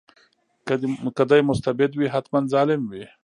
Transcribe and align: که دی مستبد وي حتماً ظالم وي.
که 1.19 1.23
دی 1.29 1.39
مستبد 1.49 1.91
وي 1.95 2.07
حتماً 2.13 2.39
ظالم 2.53 2.81
وي. 2.91 3.05